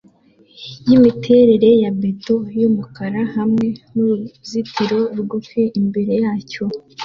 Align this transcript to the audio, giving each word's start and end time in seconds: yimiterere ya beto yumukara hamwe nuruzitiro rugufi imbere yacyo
yimiterere 0.87 1.69
ya 1.83 1.91
beto 1.99 2.35
yumukara 2.59 3.21
hamwe 3.35 3.67
nuruzitiro 3.93 4.99
rugufi 5.15 5.61
imbere 5.79 6.13
yacyo 6.23 6.63